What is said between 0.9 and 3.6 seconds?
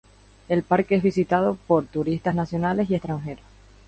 es visitado por turistas nacionales y extranjeros.